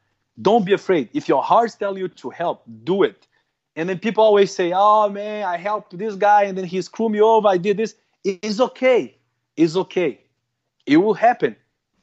[0.41, 1.09] Don't be afraid.
[1.13, 3.27] If your heart's telling you to help, do it.
[3.75, 7.11] And then people always say, "Oh man, I helped this guy, and then he screwed
[7.11, 7.47] me over.
[7.47, 9.17] I did this." It's okay.
[9.55, 10.21] It's okay.
[10.85, 11.55] It will happen,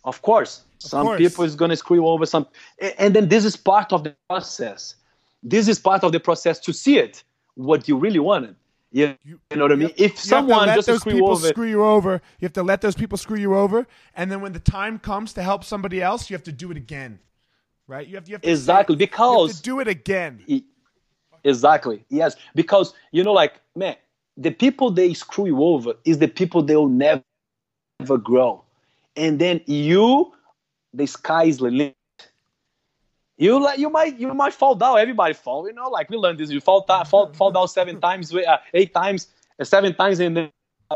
[0.04, 0.62] of course.
[0.82, 1.18] Of some course.
[1.18, 2.26] people is gonna screw you over.
[2.26, 2.46] Some,
[2.98, 4.94] and then this is part of the process.
[5.42, 7.22] This is part of the process to see it
[7.54, 8.56] what you really wanted.
[8.96, 9.90] Yeah, you, you know what I mean.
[9.98, 12.94] If someone just those screw people over, screw you over, you have to let those
[12.94, 16.34] people screw you over, and then when the time comes to help somebody else, you
[16.34, 17.18] have to do it again,
[17.86, 18.08] right?
[18.08, 20.42] You have, you have to exactly because do it again.
[21.44, 22.06] Exactly.
[22.08, 23.96] Yes, because you know, like man,
[24.38, 27.22] the people they screw you over is the people they will never,
[28.00, 28.64] never grow,
[29.14, 30.32] and then you,
[30.94, 31.94] the sky's the limit.
[33.38, 34.98] You like you might you might fall down.
[34.98, 35.66] Everybody fall.
[35.66, 36.50] You know, like we learned this.
[36.50, 39.28] You fall down, fall, fall down seven times, uh, eight times,
[39.60, 40.50] uh, seven times, and then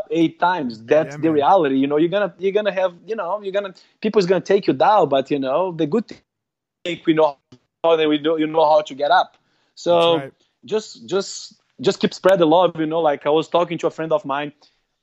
[0.09, 0.83] eight times.
[0.83, 1.75] That's yeah, the reality.
[1.75, 4.73] You know, you're gonna you're gonna have you know you're gonna people's gonna take you
[4.73, 7.37] down, but you know the good thing we know
[7.83, 9.37] how we know you know how to get up.
[9.75, 10.33] So right.
[10.65, 12.75] just just just keep spread the love.
[12.79, 14.51] You know, like I was talking to a friend of mine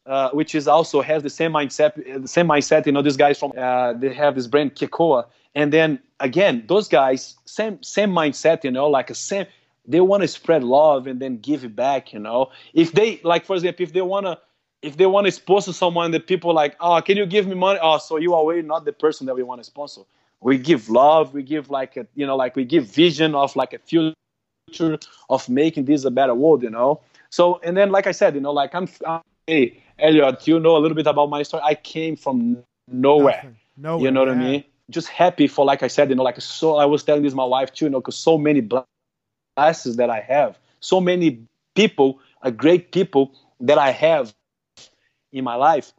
[0.09, 1.95] uh, which is also has the same mindset.
[2.23, 2.87] The same mindset.
[2.87, 6.89] You know, these guys from uh, they have this brand Kekoa, and then again, those
[6.89, 8.65] guys same same mindset.
[8.65, 9.47] You know, like a same.
[9.87, 12.13] They want to spread love and then give it back.
[12.13, 14.39] You know, if they like, for example, if they wanna
[14.83, 17.79] if they want to sponsor someone the people like, oh, can you give me money?
[17.83, 20.03] Oh, so you are really not the person that we want to sponsor.
[20.41, 23.73] We give love, we give like a, you know, like we give vision of like
[23.73, 24.15] a future
[25.29, 27.01] of making this a better world, you know.
[27.31, 30.77] So and then like I said, you know, like I'm, I'm hey Elliot, you know
[30.77, 31.63] a little bit about my story.
[31.65, 32.59] I came from
[32.89, 33.55] nowhere.
[33.77, 34.05] Nowhere.
[34.05, 34.43] You know what yeah.
[34.43, 34.65] I mean?
[34.91, 37.45] Just happy for like I said, you know, like so I was telling this my
[37.45, 41.43] wife too, you know, because so many blessings that I have, so many
[41.75, 44.35] people, a great people that I have
[45.33, 45.93] in my life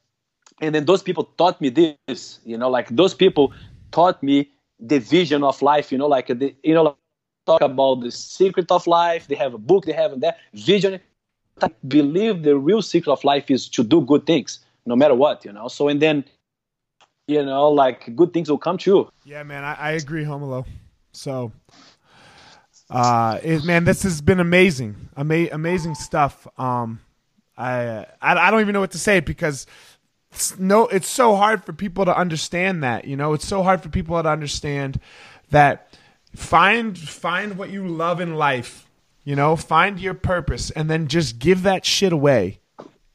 [0.62, 3.54] and then those people taught me this you know like those people
[3.92, 6.96] taught me the vision of life you know like the, you know like,
[7.46, 11.00] talk about the secret of life they have a book they have that vision
[11.64, 15.44] i believe the real secret of life is to do good things no matter what
[15.46, 16.24] you know so and then
[17.28, 20.66] you know like good things will come true yeah man i, I agree Romulo
[21.12, 21.52] so
[22.90, 27.00] uh it, man this has been amazing Ama- amazing stuff um
[27.58, 29.68] I, I I don't even know what to say because
[30.32, 33.06] it's no, it's so hard for people to understand that.
[33.06, 35.00] You know, it's so hard for people to understand
[35.52, 35.98] that
[36.36, 38.89] find find what you love in life.
[39.24, 42.60] You know, find your purpose and then just give that shit away.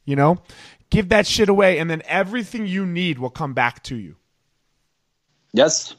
[0.04, 0.38] You know,
[0.90, 4.16] give that shit away, and then everything you need will come back to you.
[5.52, 5.94] Yes,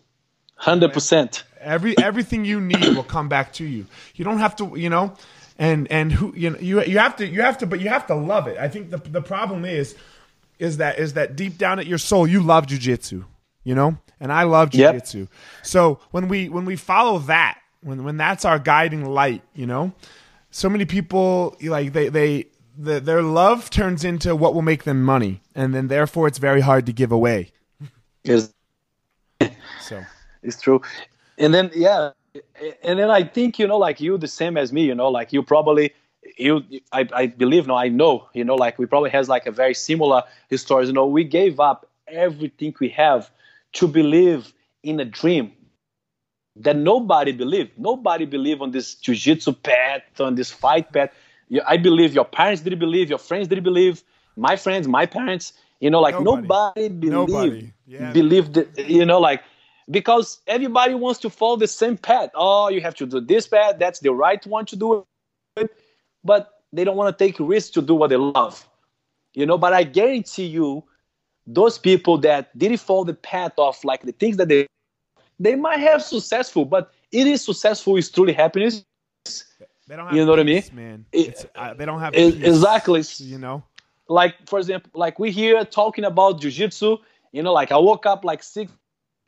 [0.55, 1.43] hundred percent.
[1.59, 3.87] Every everything you need will come back to you.
[4.13, 5.15] You don't have to, you know
[5.57, 8.07] and and who you know you you have to you have to but you have
[8.07, 8.57] to love it.
[8.57, 9.95] I think the the problem is
[10.59, 13.23] is that is that deep down at your soul you love jujitsu,
[13.63, 15.19] you know, and I love jujitsu.
[15.21, 15.29] Yep.
[15.63, 19.93] So when we when we follow that, when when that's our guiding light, you know,
[20.49, 22.45] so many people like they they
[22.77, 26.61] the, their love turns into what will make them money, and then therefore it's very
[26.61, 27.51] hard to give away.
[28.23, 28.51] Yes.
[29.81, 30.03] so
[30.41, 30.81] it's true,
[31.37, 32.11] and then yeah,
[32.83, 34.83] and then I think you know, like you, the same as me.
[34.85, 35.93] You know, like you probably
[36.37, 36.63] you.
[36.91, 38.27] I, I believe, no, I know.
[38.33, 40.23] You know, like we probably has like a very similar
[40.55, 40.87] stories.
[40.87, 43.29] You know, we gave up everything we have
[43.73, 45.51] to believe in a dream
[46.55, 47.71] that nobody believed.
[47.77, 51.09] Nobody believed on this jiu-jitsu path, on this fight path.
[51.67, 54.03] I believe your parents didn't believe, your friends didn't believe,
[54.35, 55.53] my friends, my parents.
[55.81, 57.73] You know, like nobody, nobody believed, nobody.
[57.85, 58.57] Yeah, believed.
[58.77, 59.43] You know, like
[59.91, 62.29] because everybody wants to follow the same path.
[62.33, 63.75] Oh, you have to do this path.
[63.77, 65.05] That's the right one to do
[65.57, 65.69] it.
[66.23, 68.67] But they don't want to take risks to do what they love.
[69.33, 70.83] You know, but I guarantee you,
[71.45, 74.67] those people that didn't follow the path of like the things that they
[75.39, 78.83] they might have successful, but it is successful is truly happiness.
[79.87, 80.89] They don't have you know peace, what I mean?
[80.89, 83.03] Man, it, uh, they don't have it, exactly.
[83.17, 83.63] You know,
[84.07, 86.99] like for example, like we here talking about jujitsu.
[87.31, 88.71] You know, like I woke up like six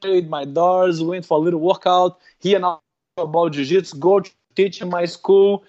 [0.04, 2.20] with my daughters, went for a little workout.
[2.40, 2.82] Here now
[3.18, 5.64] about jiu-jitsu, go to teach in my school,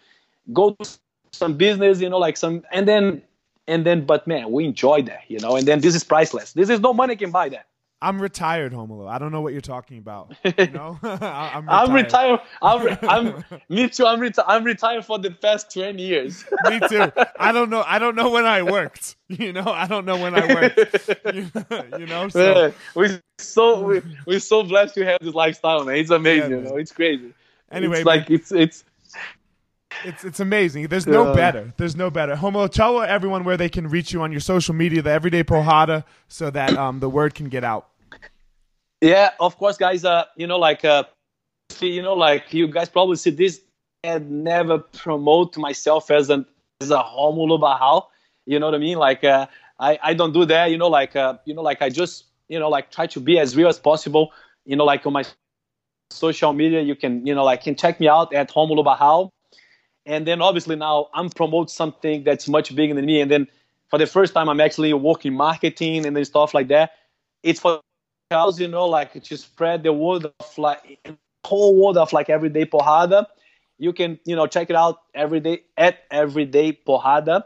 [0.53, 0.91] go to
[1.33, 3.23] some business, you know, like some, and then,
[3.67, 6.53] and then, but man, we enjoy that, you know, and then this is priceless.
[6.53, 7.68] This is no money can buy that.
[8.01, 9.09] I'm retired, Romulo.
[9.09, 10.35] I don't know what you're talking about.
[10.59, 12.41] You know, I'm retired.
[12.63, 12.99] I'm retired.
[13.05, 14.07] I'm, I'm, me too.
[14.07, 14.47] I'm retired.
[14.49, 16.45] I'm retired for the past 20 years.
[16.69, 17.13] me too.
[17.39, 17.85] I don't know.
[17.87, 19.17] I don't know when I worked.
[19.29, 21.09] You know, I don't know when I worked.
[21.99, 25.97] you know, so we so we we're so blessed to have this lifestyle, man.
[25.97, 26.51] It's amazing.
[26.51, 27.35] Yeah, you know, it's crazy.
[27.71, 28.85] Anyway, it's like it's it's
[30.05, 30.87] it's it's amazing.
[30.89, 31.73] There's no better.
[31.77, 32.37] There's no better.
[32.37, 36.05] Homo, tell everyone where they can reach you on your social media, the Everyday Porrada,
[36.29, 37.89] so that um, the word can get out.
[39.01, 40.05] Yeah, of course, guys.
[40.05, 41.05] Uh, you know, like uh,
[41.71, 43.61] see, you know, like you guys probably see this.
[44.05, 46.47] And never promote myself as an
[46.81, 48.11] as a Romulo Barral.
[48.47, 48.97] You know what I mean?
[48.97, 49.49] Like uh,
[49.81, 50.71] I I don't do that.
[50.71, 53.41] You know, like uh, you know, like I just you know like try to be
[53.41, 54.33] as real as possible.
[54.65, 55.25] You know, like on my
[56.11, 59.33] social media, you can you know like can check me out at Romulo Barral
[60.09, 63.21] and then obviously now I'm promote something that's much bigger than me.
[63.21, 63.47] And then
[63.89, 66.93] for the first time, I'm actually working marketing and then stuff like that.
[67.43, 67.81] It's for
[68.31, 70.99] us, you know, like to spread the word of like
[71.45, 73.27] whole world of like everyday porrada.
[73.79, 77.45] You can, you know, check it out every day at everyday porrada.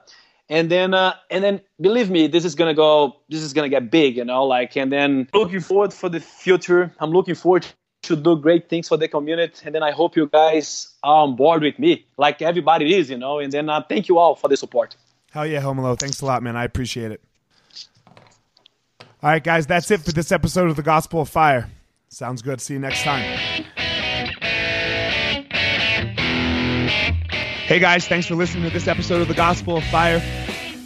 [0.48, 3.16] And then, uh, and then, believe me, this is gonna go.
[3.28, 4.44] This is gonna get big, you know.
[4.44, 6.92] Like, and then, looking forward for the future.
[7.00, 7.66] I'm looking forward
[8.02, 9.62] to do great things for the community.
[9.64, 13.18] And then I hope you guys are on board with me, like everybody is, you
[13.18, 13.38] know.
[13.38, 14.96] And then uh, thank you all for the support.
[15.30, 15.98] Hell yeah, Romulo.
[15.98, 16.56] Thanks a lot, man.
[16.56, 17.20] I appreciate it.
[19.22, 21.70] All right, guys, that's it for this episode of the Gospel of Fire.
[22.08, 22.60] Sounds good.
[22.60, 23.22] See you next time.
[27.66, 30.20] Hey, guys, thanks for listening to this episode of the Gospel of Fire.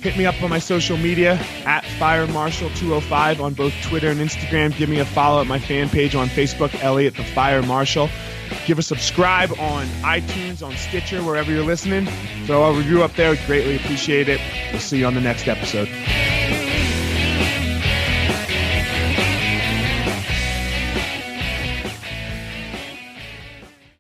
[0.07, 1.33] Hit me up on my social media
[1.65, 4.73] at Fire Marshal 205 on both Twitter and Instagram.
[4.77, 8.09] Give me a follow at my fan page on Facebook, Elliot the Fire Marshal.
[8.67, 12.07] Give a subscribe on iTunes, on Stitcher, wherever you're listening.
[12.47, 13.35] Throw a review up there.
[13.47, 14.41] Greatly appreciate it.
[14.71, 15.89] We'll see you on the next episode.